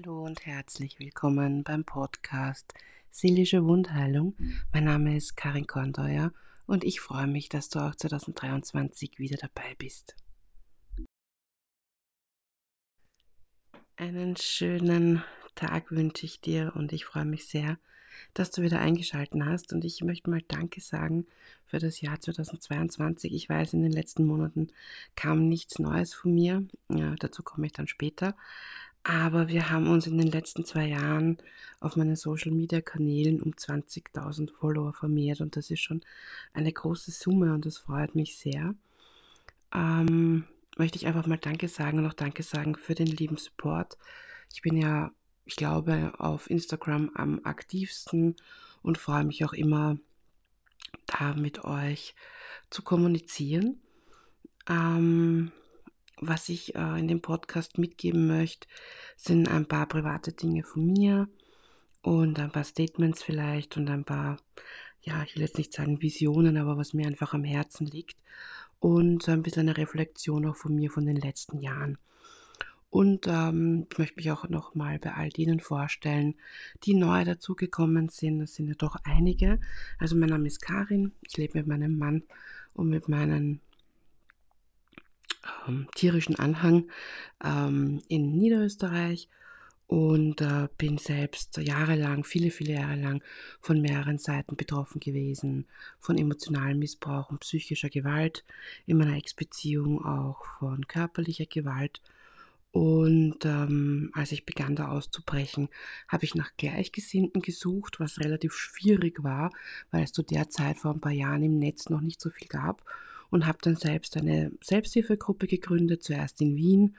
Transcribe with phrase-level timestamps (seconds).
[0.00, 2.72] Hallo und herzlich willkommen beim Podcast
[3.10, 4.36] Seelische Wundheilung.
[4.72, 6.32] Mein Name ist Karin Korndeuer
[6.66, 10.14] und ich freue mich, dass du auch 2023 wieder dabei bist.
[13.96, 15.24] Einen schönen
[15.56, 17.76] Tag wünsche ich dir und ich freue mich sehr,
[18.34, 21.26] dass du wieder eingeschaltet hast und ich möchte mal Danke sagen
[21.66, 23.32] für das Jahr 2022.
[23.32, 24.68] Ich weiß, in den letzten Monaten
[25.16, 28.36] kam nichts Neues von mir, ja, dazu komme ich dann später,
[29.08, 31.38] aber wir haben uns in den letzten zwei Jahren
[31.80, 36.02] auf meinen Social-Media-Kanälen um 20.000 Follower vermehrt und das ist schon
[36.52, 38.74] eine große Summe und das freut mich sehr.
[39.74, 40.44] Ähm,
[40.76, 43.96] möchte ich einfach mal Danke sagen und auch Danke sagen für den lieben Support.
[44.52, 45.10] Ich bin ja,
[45.46, 48.36] ich glaube, auf Instagram am aktivsten
[48.82, 49.96] und freue mich auch immer,
[51.06, 52.14] da mit euch
[52.68, 53.80] zu kommunizieren.
[54.68, 55.50] Ähm,
[56.20, 58.68] was ich äh, in dem Podcast mitgeben möchte,
[59.16, 61.28] sind ein paar private Dinge von mir
[62.02, 64.38] und ein paar Statements vielleicht und ein paar,
[65.02, 68.16] ja, ich will jetzt nicht sagen Visionen, aber was mir einfach am Herzen liegt
[68.80, 71.98] und so ein bisschen eine Reflexion auch von mir von den letzten Jahren.
[72.90, 76.36] Und ähm, ich möchte mich auch nochmal bei all denen vorstellen,
[76.84, 78.40] die neu dazugekommen sind.
[78.40, 79.60] Es sind ja doch einige.
[79.98, 82.22] Also mein Name ist Karin, ich lebe mit meinem Mann
[82.72, 83.60] und mit meinen
[85.66, 86.90] ähm, tierischen Anhang
[87.42, 89.28] ähm, in Niederösterreich.
[89.86, 93.22] Und äh, bin selbst jahrelang, viele, viele Jahre lang
[93.62, 95.66] von mehreren Seiten betroffen gewesen,
[95.98, 98.44] von emotionalem Missbrauch und psychischer Gewalt.
[98.84, 102.02] In meiner Ex-Beziehung, auch von körperlicher Gewalt.
[102.70, 105.68] Und ähm, als ich begann da auszubrechen,
[106.06, 109.50] habe ich nach Gleichgesinnten gesucht, was relativ schwierig war,
[109.90, 112.48] weil es zu der Zeit vor ein paar Jahren im Netz noch nicht so viel
[112.48, 112.84] gab
[113.30, 116.96] und habe dann selbst eine Selbsthilfegruppe gegründet, zuerst in Wien,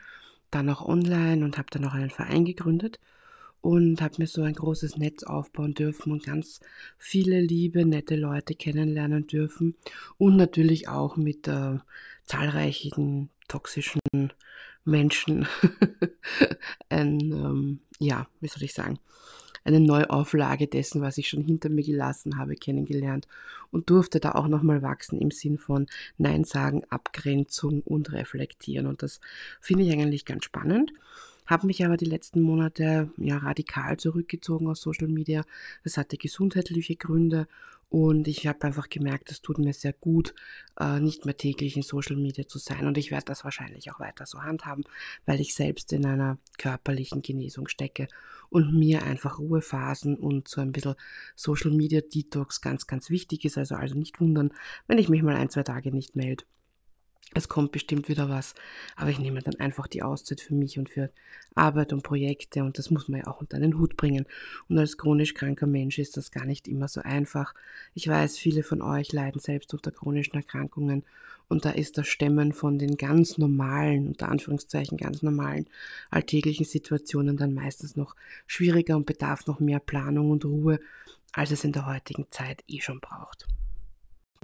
[0.51, 2.99] dann auch online und habe dann auch einen Verein gegründet
[3.61, 6.59] und habe mir so ein großes Netz aufbauen dürfen und ganz
[6.97, 9.75] viele liebe, nette Leute kennenlernen dürfen
[10.17, 11.77] und natürlich auch mit äh,
[12.23, 14.01] zahlreichen toxischen
[14.85, 15.47] Menschen
[16.89, 18.99] ein, ähm, ja, wie soll ich sagen,
[19.63, 23.27] eine Neuauflage dessen, was ich schon hinter mir gelassen habe, kennengelernt
[23.71, 25.87] und durfte da auch nochmal wachsen im Sinn von
[26.17, 28.87] Nein sagen, Abgrenzung und reflektieren.
[28.87, 29.19] Und das
[29.59, 30.91] finde ich eigentlich ganz spannend
[31.49, 35.43] habe mich aber die letzten Monate ja radikal zurückgezogen aus Social Media.
[35.83, 37.47] Das hatte gesundheitliche Gründe
[37.89, 40.35] und ich habe einfach gemerkt, es tut mir sehr gut,
[40.79, 42.85] äh, nicht mehr täglich in Social Media zu sein.
[42.85, 44.83] Und ich werde das wahrscheinlich auch weiter so handhaben,
[45.25, 48.07] weil ich selbst in einer körperlichen Genesung stecke
[48.49, 50.95] und mir einfach Ruhephasen und so ein bisschen
[51.35, 53.57] Social Media Detox ganz, ganz wichtig ist.
[53.57, 54.53] Also, also nicht wundern,
[54.87, 56.45] wenn ich mich mal ein, zwei Tage nicht melde
[57.35, 58.55] es kommt bestimmt wieder was,
[58.95, 61.11] aber ich nehme dann einfach die Auszeit für mich und für
[61.53, 64.25] Arbeit und Projekte und das muss man ja auch unter einen Hut bringen.
[64.67, 67.53] Und als chronisch kranker Mensch ist das gar nicht immer so einfach.
[67.93, 71.03] Ich weiß, viele von euch leiden selbst unter chronischen Erkrankungen
[71.47, 75.67] und da ist das Stemmen von den ganz normalen, unter Anführungszeichen ganz normalen
[76.09, 78.15] alltäglichen Situationen dann meistens noch
[78.47, 80.79] schwieriger und bedarf noch mehr Planung und Ruhe,
[81.31, 83.47] als es in der heutigen Zeit eh schon braucht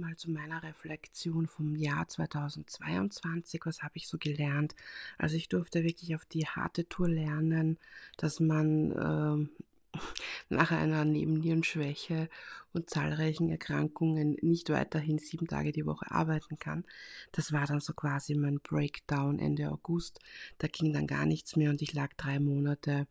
[0.00, 3.64] mal zu meiner Reflexion vom Jahr 2022.
[3.64, 4.74] Was habe ich so gelernt?
[5.16, 7.78] Also ich durfte wirklich auf die harte Tour lernen,
[8.18, 9.98] dass man äh,
[10.50, 12.28] nach einer Nebennierenschwäche
[12.74, 16.84] und zahlreichen Erkrankungen nicht weiterhin sieben Tage die Woche arbeiten kann.
[17.32, 20.20] Das war dann so quasi mein Breakdown Ende August.
[20.58, 23.06] Da ging dann gar nichts mehr und ich lag drei Monate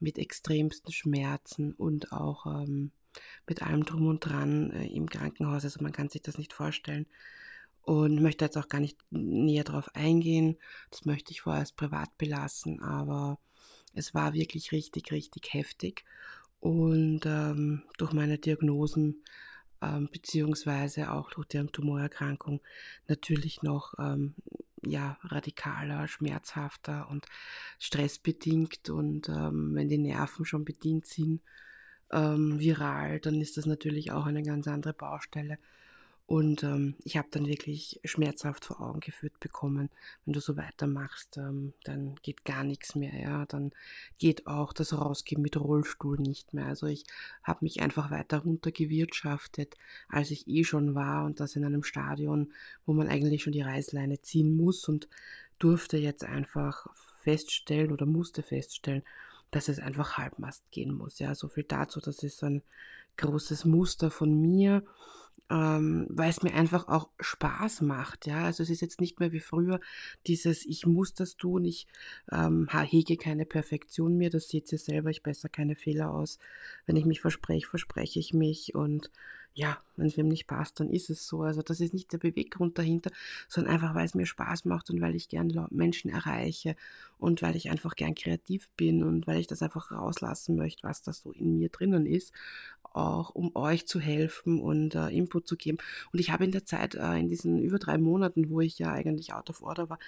[0.00, 2.90] mit extremsten Schmerzen und auch ähm,
[3.46, 5.64] mit allem drum und dran äh, im Krankenhaus.
[5.64, 7.06] Also man kann sich das nicht vorstellen.
[7.82, 10.58] Und möchte jetzt auch gar nicht näher darauf eingehen.
[10.90, 13.38] Das möchte ich vorerst privat belassen, aber
[13.94, 16.04] es war wirklich richtig, richtig heftig.
[16.60, 19.24] Und ähm, durch meine Diagnosen
[19.82, 22.60] ähm, beziehungsweise auch durch die Tumorerkrankung
[23.08, 24.34] natürlich noch ähm,
[24.82, 27.26] ja, radikaler, schmerzhafter und
[27.78, 28.90] stressbedingt.
[28.90, 31.42] Und ähm, wenn die Nerven schon bedient sind,
[32.12, 35.58] ähm, viral, dann ist das natürlich auch eine ganz andere Baustelle.
[36.30, 39.90] Und ähm, ich habe dann wirklich schmerzhaft vor Augen geführt bekommen,
[40.24, 43.72] wenn du so weitermachst, ähm, dann geht gar nichts mehr, ja, dann
[44.16, 46.66] geht auch das Rausgehen mit Rollstuhl nicht mehr.
[46.66, 47.04] Also ich
[47.42, 49.74] habe mich einfach weiter runtergewirtschaftet,
[50.08, 52.52] als ich eh schon war und das in einem Stadion,
[52.86, 55.08] wo man eigentlich schon die Reißleine ziehen muss und
[55.58, 56.86] durfte jetzt einfach
[57.22, 59.02] feststellen oder musste feststellen,
[59.50, 61.18] dass es einfach Halbmast gehen muss.
[61.18, 62.00] Ja, so viel dazu.
[62.00, 62.62] Das ist so ein
[63.16, 64.82] großes Muster von mir,
[65.50, 68.26] ähm, weil es mir einfach auch Spaß macht.
[68.26, 69.80] Ja, also es ist jetzt nicht mehr wie früher
[70.26, 71.86] dieses, ich muss das tun, ich
[72.30, 76.38] ähm, hege keine Perfektion mehr, das seht ihr selber, ich besser keine Fehler aus.
[76.86, 79.10] Wenn ich mich verspreche, verspreche ich mich und
[79.54, 81.42] ja, wenn es wem nicht passt, dann ist es so.
[81.42, 83.10] Also das ist nicht der Beweggrund dahinter,
[83.48, 86.76] sondern einfach, weil es mir Spaß macht und weil ich gern Menschen erreiche
[87.18, 91.02] und weil ich einfach gern kreativ bin und weil ich das einfach rauslassen möchte, was
[91.02, 92.32] da so in mir drinnen ist
[92.92, 95.78] auch um euch zu helfen und äh, Input zu geben.
[96.12, 98.92] Und ich habe in der Zeit, äh, in diesen über drei Monaten, wo ich ja
[98.92, 99.98] eigentlich out of order war,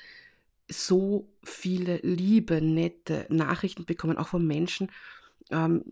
[0.69, 4.91] so viele liebe, nette Nachrichten bekommen, auch von Menschen,
[5.51, 5.83] ähm,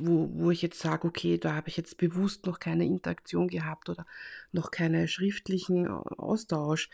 [0.00, 3.88] wo, wo ich jetzt sage, okay, da habe ich jetzt bewusst noch keine Interaktion gehabt
[3.88, 4.06] oder
[4.52, 6.90] noch keine schriftlichen Austausch.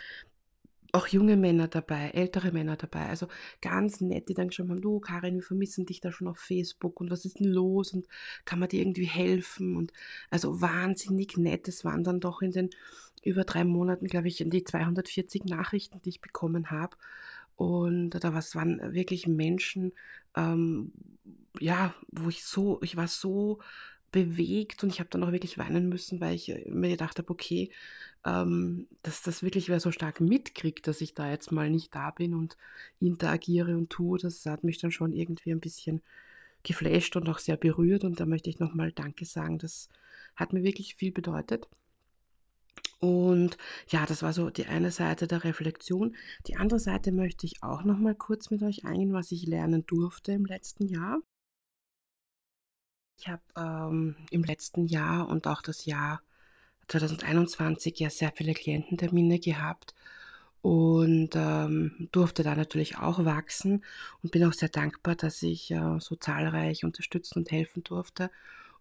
[0.95, 3.27] Auch junge Männer dabei, ältere Männer dabei, also
[3.63, 7.01] ganz nett, die dann geschrieben haben, du Karin, wir vermissen dich da schon auf Facebook
[7.01, 8.07] und was ist denn los und
[8.45, 9.77] kann man dir irgendwie helfen?
[9.77, 9.93] Und
[10.29, 12.71] also wahnsinnig nett, es waren dann doch in den
[13.25, 16.97] über drei Monaten, glaube ich, die 240 Nachrichten, die ich bekommen habe
[17.63, 19.93] und da was waren wirklich Menschen,
[20.37, 20.93] ähm,
[21.61, 23.61] ja, wo ich so, ich war so
[24.13, 27.31] bewegt und ich habe dann auch wirklich weinen müssen, weil ich äh, mir gedacht habe,
[27.31, 27.71] okay,
[28.25, 32.11] ähm, dass das wirklich wer so stark mitkriegt, dass ich da jetzt mal nicht da
[32.11, 32.57] bin und
[33.01, 36.03] interagiere und tue, das hat mich dann schon irgendwie ein bisschen
[36.63, 39.89] geflasht und auch sehr berührt und da möchte ich nochmal Danke sagen, das
[40.37, 41.69] hat mir wirklich viel bedeutet.
[43.03, 43.59] Und
[43.89, 46.15] ja, das war so die eine Seite der Reflexion.
[46.47, 49.85] Die andere Seite möchte ich auch noch mal kurz mit euch eingehen, was ich lernen
[49.87, 51.19] durfte im letzten Jahr.
[53.19, 56.23] Ich habe ähm, im letzten Jahr und auch das Jahr
[56.87, 59.97] 2021 ja sehr viele Kliententermine gehabt
[60.61, 63.85] und ähm, durfte da natürlich auch wachsen
[64.23, 68.31] und bin auch sehr dankbar, dass ich äh, so zahlreich unterstützen und helfen durfte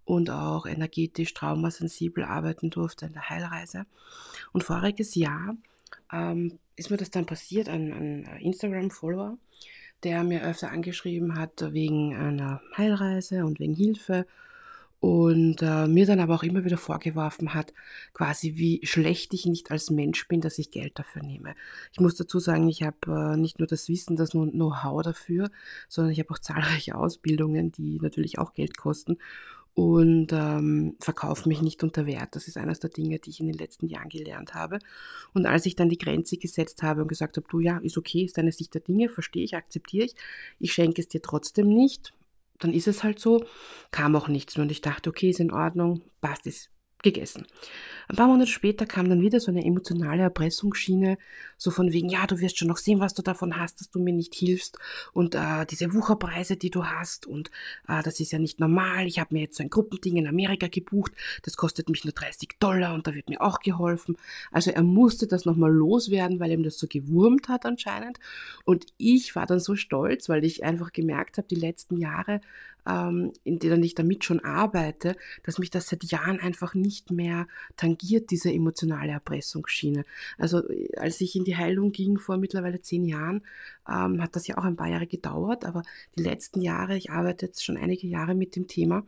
[0.06, 3.86] und auch energetisch traumasensibel arbeiten durfte in der Heilreise.
[4.52, 5.56] Und voriges Jahr
[6.12, 9.38] ähm, ist mir das dann passiert, ein, ein Instagram-Follower,
[10.04, 14.26] der mir öfter angeschrieben hat wegen einer Heilreise und wegen Hilfe
[15.02, 17.74] und äh, mir dann aber auch immer wieder vorgeworfen hat,
[18.14, 21.56] quasi wie schlecht ich nicht als Mensch bin, dass ich Geld dafür nehme.
[21.92, 25.50] Ich muss dazu sagen, ich habe äh, nicht nur das Wissen, das Know-how dafür,
[25.90, 29.18] sondern ich habe auch zahlreiche Ausbildungen, die natürlich auch Geld kosten
[29.74, 32.36] und ähm, verkaufe mich nicht unter Wert.
[32.36, 34.80] Das ist eines der Dinge, die ich in den letzten Jahren gelernt habe.
[35.34, 38.24] Und als ich dann die Grenze gesetzt habe und gesagt habe, du ja, ist okay,
[38.24, 40.16] ist deine Sicht der Dinge, verstehe ich, akzeptiere ich,
[40.60, 42.14] ich schenke es dir trotzdem nicht,
[42.60, 43.46] dann ist es halt so,
[43.92, 46.70] kam auch nichts und ich dachte, okay, ist in Ordnung, passt, ist
[47.04, 47.46] gegessen.
[48.08, 51.18] Ein paar Monate später kam dann wieder so eine emotionale Erpressungsschiene,
[51.58, 54.00] so von wegen, ja, du wirst schon noch sehen, was du davon hast, dass du
[54.00, 54.78] mir nicht hilfst
[55.14, 57.52] und äh, diese Wucherpreise, die du hast und
[57.88, 59.08] äh, das ist ja nicht normal.
[59.08, 61.14] Ich habe mir jetzt so ein Gruppending in Amerika gebucht,
[61.44, 64.18] das kostet mich nur 30 Dollar und da wird mir auch geholfen.
[64.52, 68.20] Also er musste das nochmal loswerden, weil ihm das so gewurmt hat anscheinend
[68.66, 72.42] und ich war dann so stolz, weil ich einfach gemerkt habe, die letzten Jahre
[72.88, 77.48] ähm, in denen ich damit schon arbeite, dass mich das seit Jahren einfach nicht mehr
[77.78, 80.06] tangiert, diese emotionale Erpressungsschiene.
[80.38, 83.44] Also äh, als ich in die Heilung ging vor mittlerweile zehn Jahren,
[83.88, 85.84] ähm, hat das ja auch ein paar Jahre gedauert, aber
[86.18, 89.04] die letzten Jahre, ich arbeite jetzt schon einige Jahre mit dem Thema,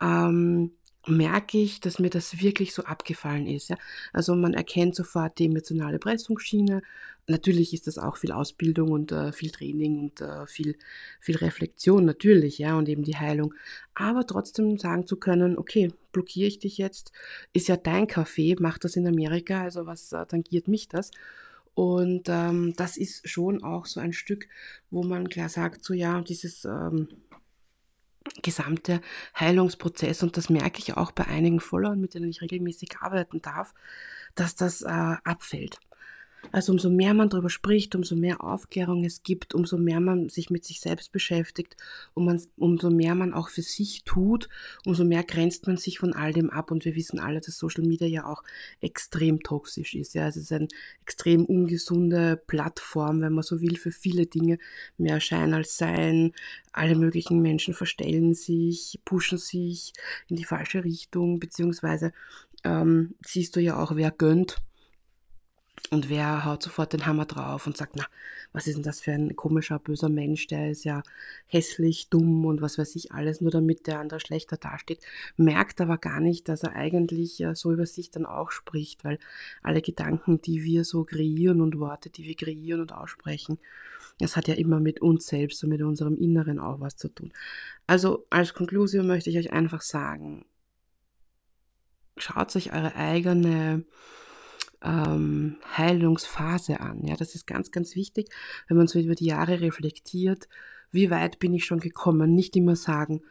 [0.00, 0.72] ähm,
[1.06, 3.70] merke ich, dass mir das wirklich so abgefallen ist.
[3.70, 3.76] Ja?
[4.12, 6.82] Also man erkennt sofort die emotionale Pressungsschiene.
[7.28, 10.76] Natürlich ist das auch viel Ausbildung und äh, viel Training und äh, viel,
[11.20, 13.54] viel Reflexion, natürlich, ja, und eben die Heilung.
[13.94, 17.12] Aber trotzdem sagen zu können, okay, blockiere ich dich jetzt,
[17.52, 21.12] ist ja dein Kaffee, mach das in Amerika, also was äh, tangiert mich das?
[21.74, 24.46] Und ähm, das ist schon auch so ein Stück,
[24.90, 27.08] wo man klar sagt, so ja, dieses ähm,
[28.42, 29.00] gesamte
[29.38, 33.74] Heilungsprozess und das merke ich auch bei einigen Followern, mit denen ich regelmäßig arbeiten darf,
[34.34, 35.78] dass das äh, abfällt.
[36.50, 40.50] Also umso mehr man darüber spricht, umso mehr Aufklärung es gibt, umso mehr man sich
[40.50, 41.76] mit sich selbst beschäftigt,
[42.14, 44.48] um man, umso mehr man auch für sich tut,
[44.84, 46.70] umso mehr grenzt man sich von all dem ab.
[46.70, 48.42] Und wir wissen alle, dass Social Media ja auch
[48.80, 50.14] extrem toxisch ist.
[50.14, 50.68] Ja, es ist eine
[51.02, 54.58] extrem ungesunde Plattform, wenn man so will, für viele Dinge.
[54.98, 56.32] Mehr Schein als Sein.
[56.72, 59.92] Alle möglichen Menschen verstellen sich, pushen sich
[60.28, 62.12] in die falsche Richtung, beziehungsweise
[62.64, 64.56] ähm, siehst du ja auch, wer gönnt
[65.90, 68.06] und wer haut sofort den Hammer drauf und sagt, na,
[68.52, 71.02] was ist denn das für ein komischer, böser Mensch, der ist ja
[71.46, 75.00] hässlich, dumm und was weiß ich alles, nur damit der andere schlechter dasteht,
[75.36, 79.18] merkt aber gar nicht, dass er eigentlich so über sich dann auch spricht, weil
[79.62, 83.58] alle Gedanken, die wir so kreieren und Worte, die wir kreieren und aussprechen,
[84.18, 87.32] das hat ja immer mit uns selbst und mit unserem Inneren auch was zu tun.
[87.86, 90.46] Also als Konklusion möchte ich euch einfach sagen,
[92.16, 93.84] schaut euch eure eigene
[94.82, 97.06] ähm, Heilungsphase an.
[97.06, 98.30] Ja, das ist ganz, ganz wichtig,
[98.68, 100.48] wenn man so über die Jahre reflektiert,
[100.90, 102.34] wie weit bin ich schon gekommen.
[102.34, 103.22] Nicht immer sagen,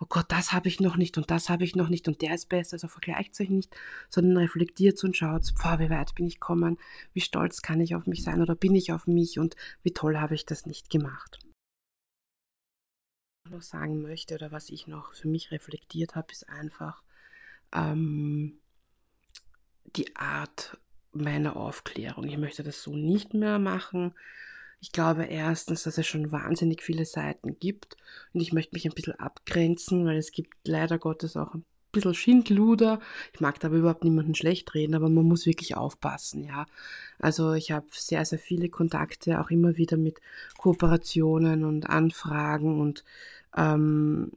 [0.00, 2.34] oh Gott, das habe ich noch nicht und das habe ich noch nicht und der
[2.34, 3.74] ist besser, also vergleicht euch nicht,
[4.08, 6.78] sondern reflektiert und schaut, boah, wie weit bin ich gekommen,
[7.14, 10.18] wie stolz kann ich auf mich sein oder bin ich auf mich und wie toll
[10.18, 11.40] habe ich das nicht gemacht.
[13.44, 17.02] Was ich noch sagen möchte oder was ich noch für mich reflektiert habe, ist einfach
[17.72, 18.60] ähm,
[19.96, 20.78] die Art
[21.12, 22.24] meiner Aufklärung.
[22.28, 24.14] Ich möchte das so nicht mehr machen.
[24.80, 27.96] Ich glaube erstens, dass es schon wahnsinnig viele Seiten gibt
[28.32, 32.14] und ich möchte mich ein bisschen abgrenzen, weil es gibt leider Gottes auch ein bisschen
[32.14, 33.00] Schindluder.
[33.32, 36.66] Ich mag da überhaupt niemanden schlecht reden, aber man muss wirklich aufpassen, ja.
[37.18, 40.20] Also ich habe sehr, sehr viele Kontakte, auch immer wieder mit
[40.58, 43.04] Kooperationen und Anfragen und
[43.56, 44.32] ähm,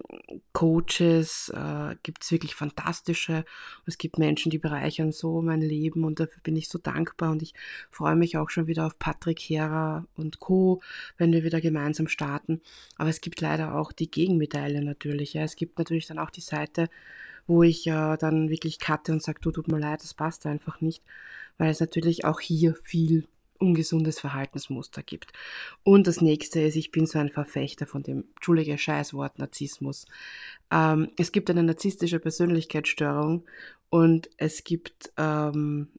[0.54, 3.46] Coaches, äh, gibt es wirklich fantastische.
[3.86, 7.42] Es gibt Menschen, die bereichern so mein Leben und dafür bin ich so dankbar und
[7.42, 7.54] ich
[7.90, 10.82] freue mich auch schon wieder auf Patrick Hera und Co.,
[11.18, 12.62] wenn wir wieder gemeinsam starten.
[12.98, 15.34] Aber es gibt leider auch die Gegenmedaille natürlich.
[15.34, 15.44] Ja.
[15.44, 16.90] Es gibt natürlich dann auch die Seite,
[17.48, 20.80] wo ich äh, dann wirklich cutte und sage, du tut mir leid, das passt einfach
[20.82, 21.04] nicht,
[21.58, 23.28] weil es natürlich auch hier viel
[23.62, 25.32] ungesundes Verhaltensmuster gibt.
[25.84, 30.06] Und das nächste ist, ich bin so ein Verfechter von dem, entschuldige Scheißwort, Narzissmus.
[30.72, 33.46] Ähm, es gibt eine narzisstische Persönlichkeitsstörung
[33.90, 35.90] und es gibt ähm,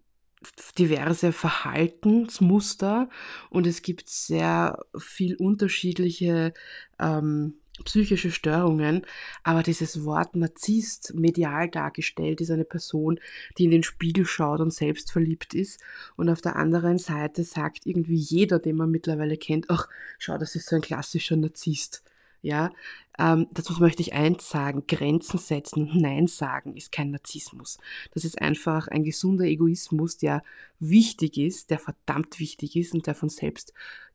[0.79, 3.09] diverse Verhaltensmuster
[3.51, 6.53] und es gibt sehr viel unterschiedliche
[6.99, 7.55] ähm,
[7.85, 9.07] psychische Störungen,
[9.43, 13.19] aber dieses Wort Narzisst medial dargestellt ist eine Person,
[13.59, 15.81] die in den Spiegel schaut und selbst verliebt ist
[16.17, 19.89] und auf der anderen Seite sagt irgendwie jeder, den man mittlerweile kennt, ach,
[20.19, 22.03] schau, das ist so ein klassischer Narzisst.
[22.45, 22.73] Ja,
[23.21, 27.79] ähm, dazu möchte ich eins sagen, Grenzen setzen und Nein sagen ist kein Narzissmus.
[28.15, 30.43] Das ist einfach ein gesunder Egoismus, der
[30.81, 33.73] wichtig ist, der verdammt wichtig ist und der von selbst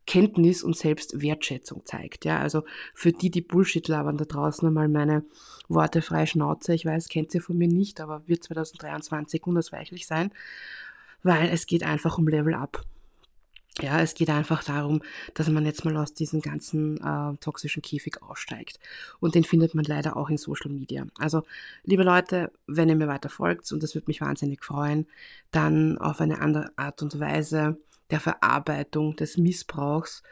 [0.07, 2.25] Kenntnis und Selbstwertschätzung zeigt.
[2.25, 2.63] Ja, also
[2.95, 5.23] für die, die Bullshit labern da draußen einmal meine
[5.67, 6.73] Worte frei Schnauze.
[6.73, 10.31] Ich weiß, kennt sie von mir nicht, aber wird 2023 unausweichlich sein,
[11.23, 12.83] weil es geht einfach um Level Up.
[13.79, 15.03] Ja, es geht einfach darum,
[15.35, 18.79] dass man jetzt mal aus diesem ganzen äh, toxischen Käfig aussteigt.
[19.19, 21.05] Und den findet man leider auch in Social Media.
[21.19, 21.43] Also,
[21.83, 25.05] liebe Leute, wenn ihr mir weiter folgt, und das würde mich wahnsinnig freuen,
[25.51, 27.77] dann auf eine andere Art und Weise
[28.11, 30.23] der Verarbeitung des Missbrauchs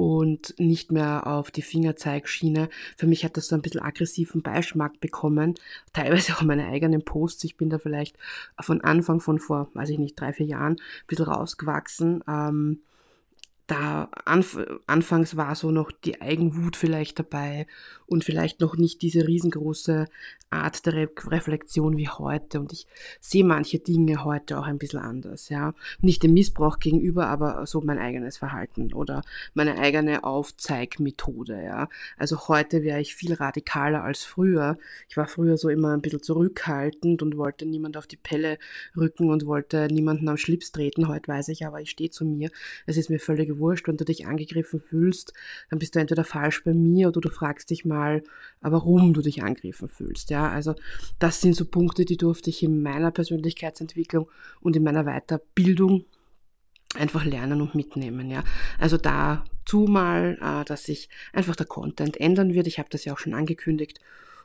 [0.00, 2.70] und nicht mehr auf die Fingerzeigschiene.
[2.96, 5.56] Für mich hat das so ein bisschen aggressiven Beischmack bekommen,
[5.92, 7.44] teilweise auch meine eigenen Posts.
[7.44, 8.16] Ich bin da vielleicht
[8.58, 12.24] von Anfang von vor, weiß ich nicht, drei, vier Jahren ein bisschen rausgewachsen.
[12.26, 12.80] Ähm,
[13.70, 17.66] da anf anfangs war so noch die Eigenwut vielleicht dabei
[18.06, 20.06] und vielleicht noch nicht diese riesengroße
[20.50, 22.58] Art der Re Reflexion wie heute.
[22.58, 22.88] Und ich
[23.20, 25.74] sehe manche Dinge heute auch ein bisschen anders, ja.
[26.00, 29.22] Nicht dem Missbrauch gegenüber, aber so mein eigenes Verhalten oder
[29.54, 31.88] meine eigene Aufzeigmethode, ja.
[32.16, 34.76] Also heute wäre ich viel radikaler als früher.
[35.08, 38.58] Ich war früher so immer ein bisschen zurückhaltend und wollte niemand auf die Pelle
[38.96, 41.06] rücken und wollte niemanden am Schlips treten.
[41.06, 42.50] Heute weiß ich aber, ich stehe zu mir.
[42.86, 45.32] Es ist mir völlig wurscht, wenn du dich angegriffen fühlst,
[45.68, 48.22] dann bist du entweder falsch bei mir oder du fragst dich mal,
[48.60, 50.30] warum du dich angegriffen fühlst.
[50.30, 50.74] Ja, also
[51.18, 54.28] das sind so Punkte, die durfte ich in meiner Persönlichkeitsentwicklung
[54.60, 56.04] und in meiner Weiterbildung
[56.94, 58.30] einfach lernen und mitnehmen.
[58.30, 58.42] Ja,
[58.78, 62.66] also dazu mal, äh, dass sich einfach der Content ändern wird.
[62.66, 64.00] Ich habe das ja auch schon angekündigt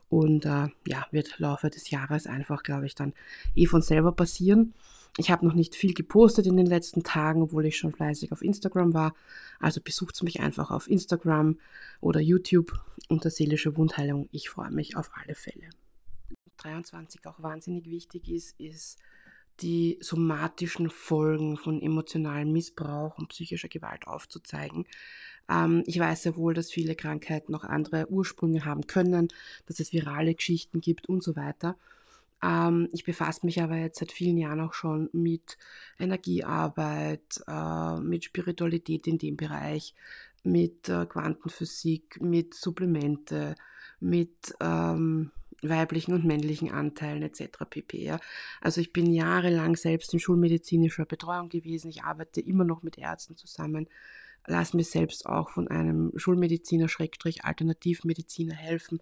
[0.10, 3.14] und äh, ja, wird Laufe des Jahres einfach, glaube ich, dann
[3.56, 4.74] eh von selber passieren.
[5.18, 8.42] Ich habe noch nicht viel gepostet in den letzten Tagen, obwohl ich schon fleißig auf
[8.42, 9.16] Instagram war.
[9.60, 11.58] Also besucht mich einfach auf Instagram
[12.02, 12.74] oder YouTube
[13.08, 14.28] unter seelische Wundheilung.
[14.32, 15.70] Ich freue mich auf alle Fälle.
[16.58, 19.00] 23 auch wahnsinnig wichtig ist, ist
[19.62, 24.86] die somatischen Folgen von emotionalem Missbrauch und psychischer Gewalt aufzuzeigen.
[25.50, 29.30] Ähm, ich weiß sehr wohl, dass viele Krankheiten auch andere Ursprünge haben können,
[29.66, 31.78] dass es virale Geschichten gibt und so weiter.
[32.46, 35.58] Ähm, ich befasse mich aber jetzt seit vielen Jahren auch schon mit
[36.00, 39.96] Energiearbeit, äh, mit Spiritualität in dem Bereich,
[40.44, 43.56] mit äh, Quantenphysik, mit Supplemente,
[44.00, 45.32] mit ähm,
[45.64, 47.66] weiblichen und männlichen Anteilen etc.
[47.68, 48.04] pp.
[48.04, 48.20] Ja.
[48.62, 51.90] Also ich bin jahrelang selbst in schulmedizinischer Betreuung gewesen.
[51.90, 53.88] Ich arbeite immer noch mit Ärzten zusammen,
[54.46, 59.00] lasse mir selbst auch von einem Schulmediziner, Schrägstrich Alternativmediziner helfen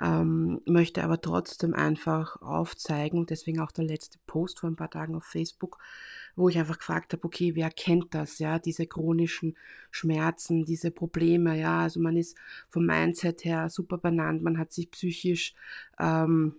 [0.00, 5.14] ähm, möchte aber trotzdem einfach aufzeigen, deswegen auch der letzte Post vor ein paar Tagen
[5.14, 5.78] auf Facebook,
[6.36, 9.56] wo ich einfach gefragt habe, okay, wer kennt das, ja, diese chronischen
[9.90, 12.36] Schmerzen, diese Probleme, ja, also man ist
[12.68, 15.54] vom Mindset her super benannt, man hat sich psychisch
[15.98, 16.54] ähm,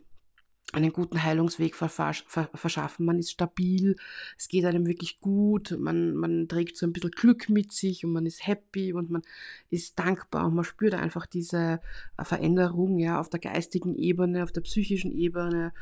[0.72, 3.06] einen guten Heilungsweg verschaffen.
[3.06, 3.96] Man ist stabil,
[4.38, 8.12] es geht einem wirklich gut, man, man trägt so ein bisschen Glück mit sich und
[8.12, 9.22] man ist happy und man
[9.70, 11.80] ist dankbar und man spürt einfach diese
[12.18, 15.74] äh, Veränderung ja, auf der geistigen Ebene, auf der psychischen Ebene,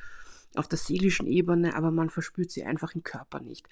[0.57, 3.67] auf der seelischen Ebene, aber man verspürt sie einfach im Körper nicht.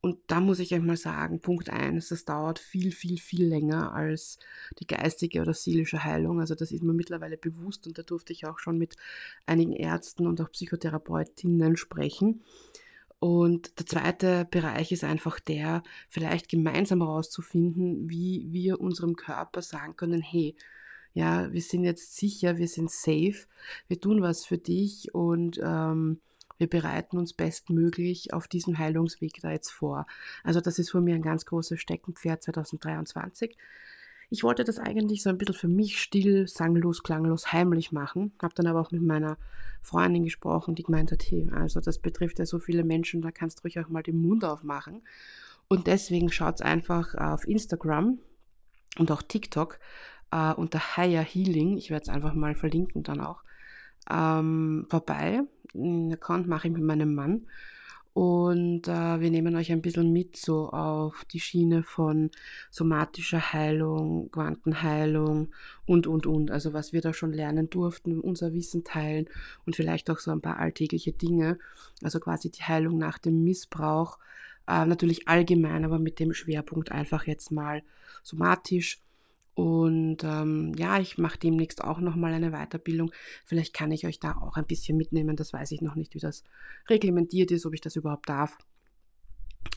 [0.00, 3.92] Und da muss ich euch mal sagen, Punkt 1, das dauert viel, viel, viel länger
[3.92, 4.38] als
[4.78, 6.38] die geistige oder seelische Heilung.
[6.40, 8.96] Also das ist mir mittlerweile bewusst und da durfte ich auch schon mit
[9.46, 12.42] einigen Ärzten und auch Psychotherapeutinnen sprechen.
[13.18, 19.96] Und der zweite Bereich ist einfach der, vielleicht gemeinsam herauszufinden, wie wir unserem Körper sagen
[19.96, 20.54] können, hey,
[21.16, 23.46] ja, wir sind jetzt sicher, wir sind safe,
[23.88, 26.20] wir tun was für dich und ähm,
[26.58, 30.06] wir bereiten uns bestmöglich auf diesem Heilungsweg da jetzt vor.
[30.44, 33.56] Also das ist von mir ein ganz großes Steckenpferd 2023.
[34.28, 38.32] Ich wollte das eigentlich so ein bisschen für mich still, sanglos, klanglos, heimlich machen.
[38.42, 39.38] Habe dann aber auch mit meiner
[39.80, 43.60] Freundin gesprochen, die gemeint hat, hey, also das betrifft ja so viele Menschen, da kannst
[43.60, 45.00] du ruhig auch mal den Mund aufmachen.
[45.68, 48.18] Und deswegen schaut einfach auf Instagram
[48.98, 49.78] und auch TikTok
[50.30, 51.76] äh, unter Higher Healing.
[51.76, 53.42] Ich werde es einfach mal verlinken dann auch
[54.10, 55.42] ähm, vorbei.
[55.74, 57.46] Den Account mache ich mit meinem Mann.
[58.16, 62.30] Und äh, wir nehmen euch ein bisschen mit so auf die Schiene von
[62.70, 65.50] somatischer Heilung, Quantenheilung
[65.84, 66.50] und, und, und.
[66.50, 69.28] Also was wir da schon lernen durften, unser Wissen teilen
[69.66, 71.58] und vielleicht auch so ein paar alltägliche Dinge.
[72.02, 74.18] Also quasi die Heilung nach dem Missbrauch.
[74.66, 77.82] Äh, natürlich allgemein, aber mit dem Schwerpunkt einfach jetzt mal
[78.22, 79.02] somatisch
[79.56, 83.10] und ähm, ja, ich mache demnächst auch nochmal eine Weiterbildung.
[83.46, 85.34] Vielleicht kann ich euch da auch ein bisschen mitnehmen.
[85.34, 86.44] Das weiß ich noch nicht, wie das
[86.90, 88.58] reglementiert ist, ob ich das überhaupt darf.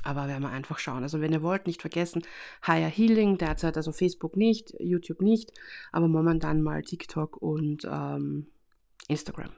[0.03, 1.03] Aber werden wir einfach schauen.
[1.03, 2.24] Also wenn ihr wollt, nicht vergessen,
[2.67, 5.53] Higher Healing, derzeit also Facebook nicht, YouTube nicht,
[5.93, 8.48] aber momentan mal TikTok und ähm,
[9.07, 9.51] Instagram.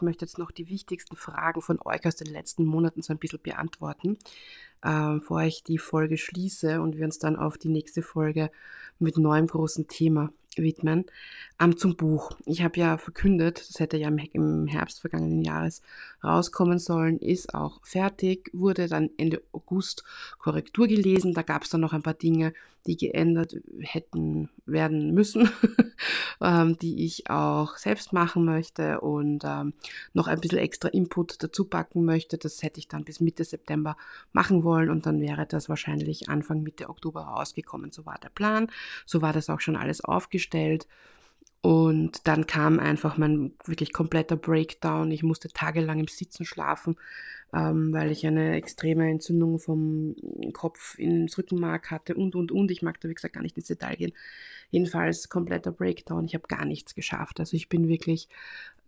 [0.00, 3.18] Ich möchte jetzt noch die wichtigsten Fragen von euch aus den letzten Monaten so ein
[3.18, 4.16] bisschen beantworten
[4.82, 8.50] äh, bevor ich die Folge schließe und wir uns dann auf die nächste Folge
[8.98, 11.06] mit neuem großen Thema widmen.
[11.60, 12.32] Ähm, zum Buch.
[12.44, 15.80] Ich habe ja verkündet, das hätte ja im Herbst vergangenen Jahres
[16.24, 20.02] rauskommen sollen, ist auch fertig, wurde dann Ende August
[20.38, 21.34] Korrektur gelesen.
[21.34, 22.52] Da gab es dann noch ein paar Dinge,
[22.86, 25.50] die geändert hätten werden müssen,
[26.40, 29.74] ähm, die ich auch selbst machen möchte und ähm,
[30.12, 32.38] noch ein bisschen extra Input dazu packen möchte.
[32.38, 33.96] Das hätte ich dann bis Mitte September
[34.32, 37.92] machen wollen und dann wäre das wahrscheinlich Anfang Mitte Oktober rausgekommen.
[37.92, 38.68] So war der Plan.
[39.06, 40.86] So war das auch schon alles aufgestellt.
[41.62, 45.10] Und dann kam einfach mein wirklich kompletter Breakdown.
[45.10, 46.96] Ich musste tagelang im Sitzen schlafen,
[47.52, 50.14] ähm, weil ich eine extreme Entzündung vom
[50.52, 52.70] Kopf ins Rückenmark hatte und, und, und.
[52.70, 54.12] Ich mag da, wie gesagt, gar nicht ins Detail gehen.
[54.70, 56.24] Jedenfalls kompletter Breakdown.
[56.26, 57.40] Ich habe gar nichts geschafft.
[57.40, 58.28] Also ich bin wirklich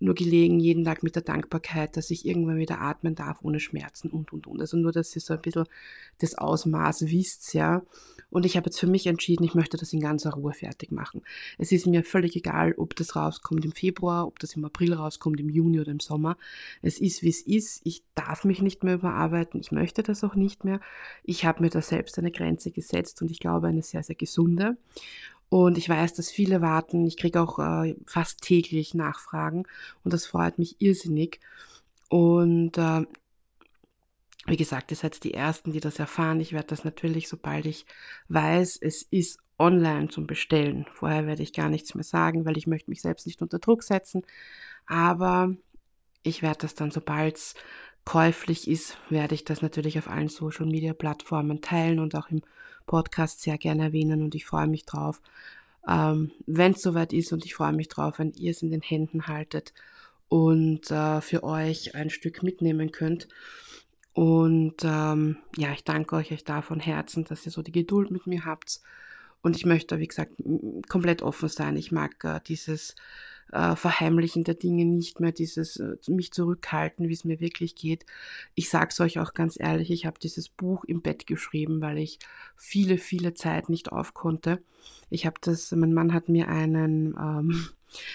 [0.03, 4.11] nur gelegen, jeden Tag mit der Dankbarkeit, dass ich irgendwann wieder atmen darf ohne Schmerzen
[4.11, 4.61] und, und, und.
[4.61, 5.67] Also nur, dass ihr so ein bisschen
[6.19, 7.83] das Ausmaß wisst, ja.
[8.29, 11.23] Und ich habe jetzt für mich entschieden, ich möchte das in ganzer Ruhe fertig machen.
[11.59, 15.39] Es ist mir völlig egal, ob das rauskommt im Februar, ob das im April rauskommt,
[15.39, 16.37] im Juni oder im Sommer.
[16.81, 17.83] Es ist, wie es ist.
[17.85, 19.61] Ich darf mich nicht mehr überarbeiten.
[19.61, 20.81] Ich möchte das auch nicht mehr.
[21.23, 24.77] Ich habe mir da selbst eine Grenze gesetzt und ich glaube eine sehr, sehr gesunde.
[25.49, 27.07] Und ich weiß, dass viele warten.
[27.07, 29.65] Ich kriege auch äh, fast täglich Nachfragen
[30.03, 31.41] und das freut mich irrsinnig.
[32.09, 33.07] Und äh,
[34.47, 36.41] wie gesagt, ihr seid die Ersten, die das erfahren.
[36.41, 37.87] Ich werde das natürlich, sobald ich
[38.29, 40.87] weiß, es ist online zum Bestellen.
[40.93, 43.83] Vorher werde ich gar nichts mehr sagen, weil ich möchte mich selbst nicht unter Druck
[43.83, 44.23] setzen.
[44.87, 45.55] Aber
[46.23, 47.55] ich werde das dann, sobald es
[48.05, 52.43] käuflich ist, werde ich das natürlich auf allen Social Media Plattformen teilen und auch im
[52.87, 55.21] Podcast sehr gerne erwähnen und ich freue mich drauf,
[55.89, 58.81] ähm, wenn es soweit ist und ich freue mich drauf, wenn ihr es in den
[58.81, 59.73] Händen haltet
[60.29, 63.29] und äh, für euch ein Stück mitnehmen könnt.
[64.15, 68.11] Und ähm, ja, ich danke euch, euch da von Herzen, dass ihr so die Geduld
[68.11, 68.81] mit mir habt.
[69.43, 70.35] Und ich möchte, wie gesagt,
[70.89, 71.77] komplett offen sein.
[71.77, 72.95] Ich mag äh, dieses
[73.53, 78.05] äh, Verheimlichen der Dinge nicht mehr, dieses äh, mich zurückhalten, wie es mir wirklich geht.
[78.55, 81.99] Ich sage es euch auch ganz ehrlich, ich habe dieses Buch im Bett geschrieben, weil
[81.99, 82.19] ich
[82.57, 84.63] viele, viele Zeit nicht auf konnte.
[85.11, 87.69] Ich habe das, mein Mann hat mir einen ähm,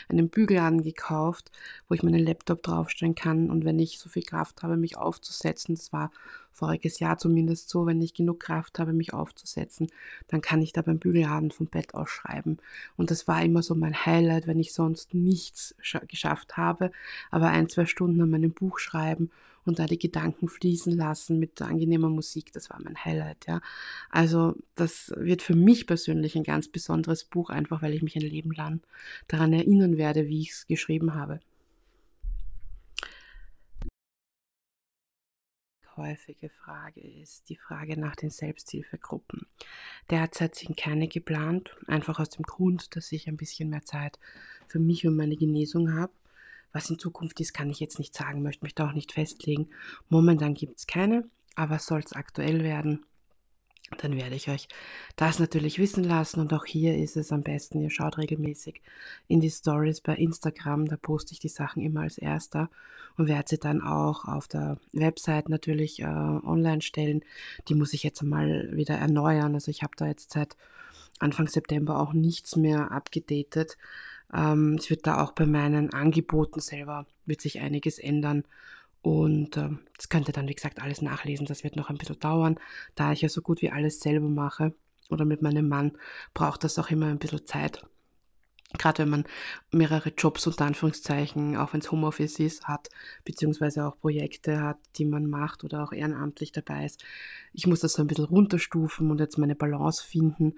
[0.10, 1.52] einen Bügeladen gekauft,
[1.88, 5.76] wo ich meinen Laptop draufstellen kann und wenn ich so viel Kraft habe, mich aufzusetzen,
[5.76, 6.12] das war
[6.58, 9.88] voriges Jahr zumindest so, wenn ich genug Kraft habe, mich aufzusetzen,
[10.28, 12.58] dann kann ich da beim Bügeladen vom Bett aus schreiben.
[12.96, 15.76] Und das war immer so mein Highlight, wenn ich sonst nichts
[16.08, 16.92] geschafft habe,
[17.30, 19.30] aber ein, zwei Stunden an meinem Buch schreiben
[19.68, 22.52] und da die Gedanken fließen lassen mit angenehmer Musik.
[22.54, 23.62] Das war mein Highlight, ja.
[24.10, 28.22] Also das wird für mich persönlich ein ganz besonderes Buch, einfach weil ich mich ein
[28.22, 28.82] Leben lang
[29.28, 31.40] daran erinnern werde, wie ich es geschrieben habe.
[35.98, 39.48] häufige Frage ist die Frage nach den Selbsthilfegruppen.
[40.10, 44.20] Derzeit sind keine geplant, einfach aus dem Grund, dass ich ein bisschen mehr Zeit
[44.68, 46.14] für mich und meine Genesung habe.
[46.74, 49.70] Was in Zukunft ist, kann ich jetzt nicht sagen, möchte mich da auch nicht festlegen.
[50.10, 53.06] Momentan gibt es keine, aber soll es aktuell werden,
[53.98, 54.68] dann werde ich euch
[55.16, 56.42] das natürlich wissen lassen.
[56.42, 58.82] Und auch hier ist es am besten, ihr schaut regelmäßig
[59.28, 62.70] in die Stories bei Instagram, da poste ich die Sachen immer als erster
[63.16, 67.24] und werde sie dann auch auf der Website natürlich äh, online stellen.
[67.70, 69.54] Die muss ich jetzt mal wieder erneuern.
[69.54, 70.58] Also ich habe da jetzt seit
[71.20, 73.78] Anfang September auch nichts mehr abgedatet.
[74.34, 78.44] Ähm, es wird da auch bei meinen Angeboten selber, wird sich einiges ändern.
[79.02, 81.46] Und äh, das könnt ihr dann, wie gesagt, alles nachlesen.
[81.46, 82.60] Das wird noch ein bisschen dauern.
[82.96, 84.74] Da ich ja so gut wie alles selber mache
[85.10, 85.94] oder mit meinem Mann,
[86.34, 87.86] braucht das auch immer ein bisschen Zeit.
[88.78, 89.24] Gerade wenn man
[89.72, 92.90] mehrere Jobs unter Anführungszeichen, auch wenn es Homeoffice ist, hat,
[93.24, 97.02] beziehungsweise auch Projekte hat, die man macht oder auch ehrenamtlich dabei ist.
[97.54, 100.56] Ich muss das so ein bisschen runterstufen und jetzt meine Balance finden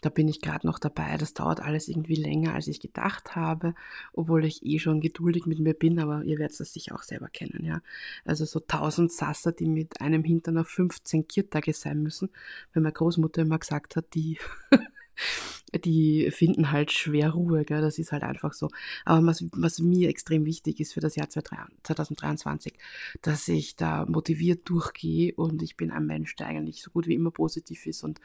[0.00, 1.16] da bin ich gerade noch dabei.
[1.16, 3.74] Das dauert alles irgendwie länger, als ich gedacht habe,
[4.12, 7.28] obwohl ich eh schon geduldig mit mir bin, aber ihr werdet das sicher auch selber
[7.28, 7.80] kennen, ja.
[8.24, 12.30] Also so tausend Sasser, die mit einem Hintern auf 15 Kiertage sein müssen,
[12.72, 14.38] weil meine Großmutter immer gesagt hat, die
[15.74, 17.80] die finden halt schwer Ruhe, gell?
[17.80, 18.70] das ist halt einfach so.
[19.04, 22.74] Aber was, was mir extrem wichtig ist für das Jahr 2023,
[23.22, 27.14] dass ich da motiviert durchgehe und ich bin ein Mensch, der eigentlich so gut wie
[27.14, 28.20] immer positiv ist und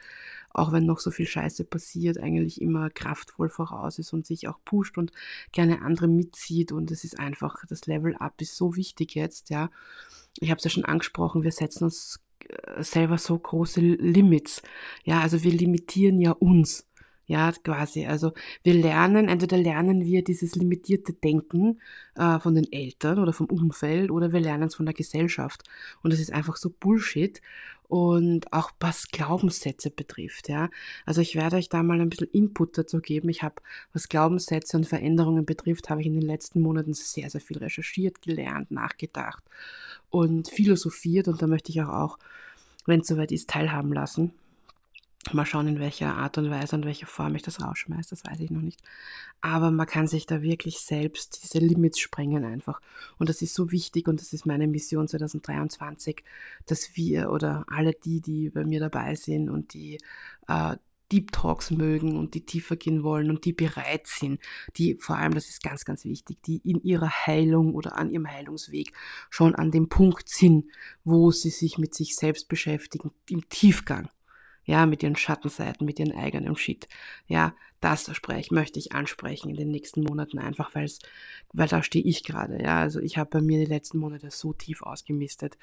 [0.50, 4.58] auch wenn noch so viel Scheiße passiert, eigentlich immer kraftvoll voraus ist und sich auch
[4.64, 5.12] pusht und
[5.50, 9.70] gerne andere mitzieht und es ist einfach, das Level Up ist so wichtig jetzt, ja.
[10.40, 12.21] Ich habe es ja schon angesprochen, wir setzen uns
[12.78, 14.62] selber so große Limits.
[15.04, 16.86] Ja, also wir limitieren ja uns.
[17.26, 18.04] Ja, quasi.
[18.06, 21.80] Also wir lernen, entweder lernen wir dieses limitierte Denken
[22.16, 25.62] äh, von den Eltern oder vom Umfeld oder wir lernen es von der Gesellschaft.
[26.02, 27.40] Und das ist einfach so Bullshit.
[27.92, 30.70] Und auch was Glaubenssätze betrifft, ja.
[31.04, 33.28] Also ich werde euch da mal ein bisschen Input dazu geben.
[33.28, 33.56] Ich habe,
[33.92, 38.22] was Glaubenssätze und Veränderungen betrifft, habe ich in den letzten Monaten sehr, sehr viel recherchiert,
[38.22, 39.44] gelernt, nachgedacht
[40.08, 41.28] und philosophiert.
[41.28, 42.18] Und da möchte ich auch, auch
[42.86, 44.32] wenn es soweit ist, teilhaben lassen.
[45.30, 48.40] Mal schauen, in welcher Art und Weise und welcher Form ich das rausschmeiße, das weiß
[48.40, 48.80] ich noch nicht.
[49.40, 52.80] Aber man kann sich da wirklich selbst diese Limits sprengen einfach.
[53.18, 56.24] Und das ist so wichtig und das ist meine Mission 2023,
[56.66, 59.98] dass wir oder alle die, die bei mir dabei sind und die
[60.48, 60.76] äh,
[61.12, 64.40] Deep Talks mögen und die tiefer gehen wollen und die bereit sind,
[64.76, 68.26] die vor allem, das ist ganz, ganz wichtig, die in ihrer Heilung oder an ihrem
[68.26, 68.92] Heilungsweg
[69.30, 70.64] schon an dem Punkt sind,
[71.04, 74.08] wo sie sich mit sich selbst beschäftigen, im Tiefgang
[74.64, 76.88] ja, mit ihren Schattenseiten, mit ihren eigenen Shit.
[77.26, 81.00] Ja, das spreche, möchte ich ansprechen in den nächsten Monaten einfach, weil's,
[81.52, 82.62] weil da stehe ich gerade.
[82.62, 85.58] Ja, also ich habe bei mir die letzten Monate so tief ausgemistet.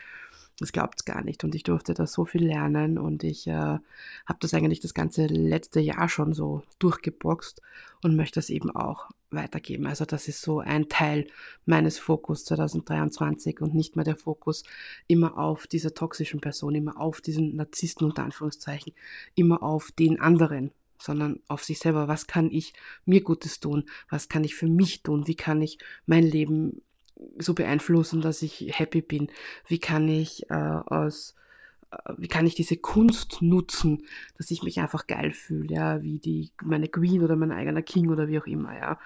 [0.60, 1.44] Das glaubt es gar nicht.
[1.44, 5.26] Und ich durfte da so viel lernen und ich äh, habe das eigentlich das ganze
[5.28, 7.62] letzte Jahr schon so durchgeboxt
[8.04, 9.88] und möchte das eben auch weitergeben.
[9.88, 11.28] Also das ist so ein Teil
[11.66, 14.64] meines Fokus 2023 und nicht mehr der Fokus
[15.08, 18.94] immer auf dieser toxischen Person, immer auf diesen Narzissten unter Anführungszeichen,
[19.36, 22.08] immer auf den anderen, sondern auf sich selber.
[22.08, 22.74] Was kann ich
[23.06, 23.86] mir Gutes tun?
[24.10, 25.28] Was kann ich für mich tun?
[25.28, 26.82] Wie kann ich mein Leben
[27.38, 29.30] so beeinflussen, dass ich happy bin?
[29.68, 31.36] Wie kann ich äh, aus
[32.18, 34.06] wie kann ich diese Kunst nutzen,
[34.38, 38.10] dass ich mich einfach geil fühle, ja, wie die, meine Queen oder mein eigener King
[38.10, 39.00] oder wie auch immer, ja.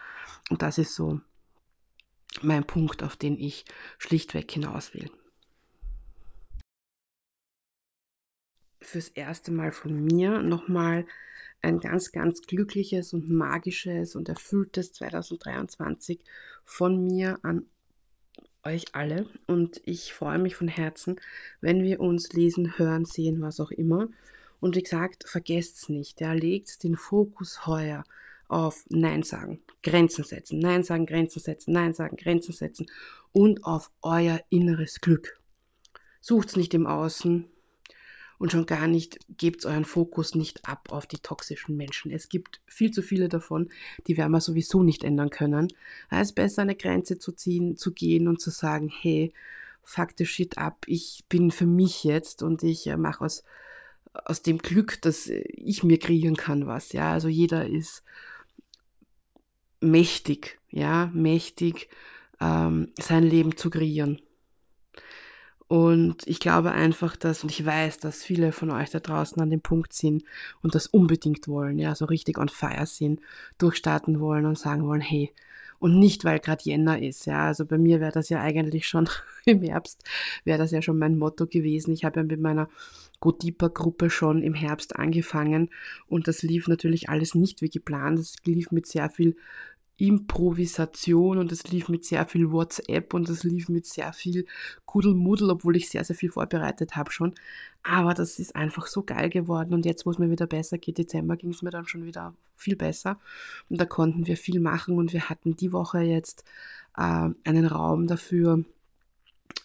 [0.49, 1.21] Und das ist so
[2.41, 3.65] mein Punkt, auf den ich
[3.97, 5.09] schlichtweg hinaus will.
[8.81, 11.05] Fürs erste Mal von mir nochmal
[11.61, 16.19] ein ganz, ganz glückliches und magisches und erfülltes 2023
[16.65, 17.65] von mir an
[18.65, 21.19] euch alle und ich freue mich von Herzen,
[21.61, 24.07] wenn wir uns lesen, hören, sehen, was auch immer.
[24.59, 28.03] Und wie gesagt, vergesst es nicht, ja, legt den Fokus heuer
[28.47, 32.85] auf Nein sagen, Grenzen setzen, Nein sagen, Grenzen setzen, Nein sagen, Grenzen setzen
[33.31, 35.39] und auf euer inneres Glück.
[36.21, 37.49] Sucht es nicht im Außen,
[38.43, 42.11] und schon gar nicht, gebt euren Fokus nicht ab auf die toxischen Menschen.
[42.11, 43.69] Es gibt viel zu viele davon,
[44.05, 45.69] die werden wir sowieso nicht ändern können.
[46.11, 49.31] Es ist besser, eine Grenze zu ziehen, zu gehen und zu sagen, hey,
[49.81, 53.45] fuck the shit ab, ich bin für mich jetzt und ich äh, mache aus,
[54.11, 56.91] aus dem Glück, dass ich mir kreieren kann, was.
[56.91, 58.03] Ja, also jeder ist
[59.79, 61.87] mächtig, ja, mächtig,
[62.41, 64.21] ähm, sein Leben zu kreieren.
[65.73, 69.49] Und ich glaube einfach, dass, und ich weiß, dass viele von euch da draußen an
[69.49, 70.23] dem Punkt sind
[70.61, 73.21] und das unbedingt wollen, ja, so richtig on fire sind,
[73.57, 75.33] durchstarten wollen und sagen wollen, hey,
[75.79, 77.47] und nicht, weil gerade Jänner ist, ja.
[77.47, 79.09] Also bei mir wäre das ja eigentlich schon
[79.45, 80.03] im Herbst,
[80.43, 81.91] wäre das ja schon mein Motto gewesen.
[81.91, 82.69] Ich habe ja mit meiner
[83.19, 85.71] Go Deeper Gruppe schon im Herbst angefangen
[86.05, 88.19] und das lief natürlich alles nicht wie geplant.
[88.19, 89.37] Das lief mit sehr viel
[89.97, 94.45] Improvisation und es lief mit sehr viel WhatsApp und es lief mit sehr viel
[94.85, 97.35] Kuddelmuddel, obwohl ich sehr, sehr viel vorbereitet habe schon.
[97.83, 100.97] Aber das ist einfach so geil geworden und jetzt, wo es mir wieder besser geht,
[100.97, 103.19] Dezember ging es mir dann schon wieder viel besser
[103.69, 106.43] und da konnten wir viel machen und wir hatten die Woche jetzt
[106.97, 108.63] äh, einen Raum dafür,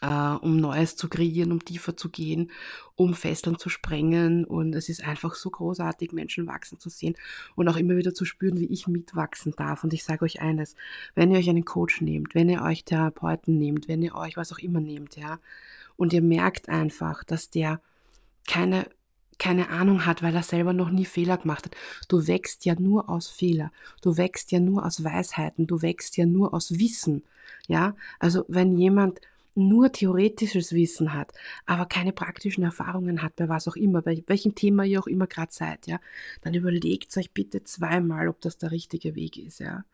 [0.01, 2.51] äh, um Neues zu kreieren, um tiefer zu gehen,
[2.95, 4.45] um Fesseln zu sprengen.
[4.45, 7.15] Und es ist einfach so großartig, Menschen wachsen zu sehen
[7.55, 9.85] und auch immer wieder zu spüren, wie ich mitwachsen darf.
[9.85, 10.75] Und ich sage euch eines,
[11.15, 14.53] wenn ihr euch einen Coach nehmt, wenn ihr euch Therapeuten nehmt, wenn ihr euch was
[14.53, 15.39] auch immer nehmt, ja,
[15.97, 17.81] und ihr merkt einfach, dass der
[18.47, 18.87] keine
[19.39, 21.77] keine Ahnung hat, weil er selber noch nie Fehler gemacht hat.
[22.09, 23.71] Du wächst ja nur aus Fehler.
[24.03, 25.67] Du wächst ja nur aus Weisheiten.
[25.67, 27.23] Du wächst ja nur aus Wissen.
[27.69, 29.21] Ja, also wenn jemand
[29.59, 31.33] nur theoretisches Wissen hat,
[31.66, 35.27] aber keine praktischen Erfahrungen hat, bei was auch immer, bei welchem Thema ihr auch immer
[35.27, 36.01] gerade seid, ja,
[36.42, 39.85] dann überlegt euch bitte zweimal, ob das der richtige Weg ist, ja.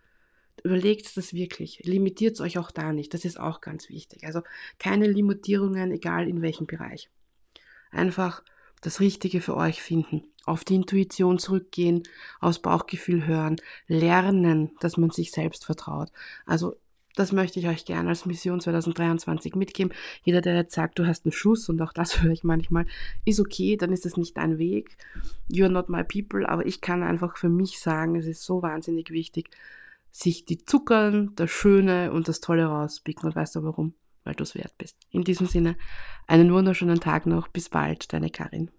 [0.62, 1.80] Überlegt das wirklich.
[1.84, 3.12] Limitiert euch auch da nicht.
[3.12, 4.24] Das ist auch ganz wichtig.
[4.24, 4.42] Also
[4.78, 7.10] keine Limitierungen, egal in welchem Bereich.
[7.90, 8.42] Einfach
[8.80, 10.24] das Richtige für euch finden.
[10.44, 12.02] Auf die Intuition zurückgehen,
[12.40, 13.56] aus Bauchgefühl hören,
[13.88, 16.10] lernen, dass man sich selbst vertraut.
[16.46, 16.76] Also
[17.14, 19.92] das möchte ich euch gerne als Mission 2023 mitgeben.
[20.22, 22.86] Jeder, der jetzt sagt, du hast einen Schuss, und auch das höre ich manchmal,
[23.24, 24.96] ist okay, dann ist das nicht dein Weg.
[25.50, 29.10] You're not my people, aber ich kann einfach für mich sagen, es ist so wahnsinnig
[29.10, 29.50] wichtig,
[30.10, 33.28] sich die Zuckern, das Schöne und das Tolle rauspicken.
[33.28, 33.94] Und weißt du warum?
[34.22, 34.96] Weil du es wert bist.
[35.10, 35.76] In diesem Sinne,
[36.26, 37.48] einen wunderschönen Tag noch.
[37.48, 38.70] Bis bald, deine Karin.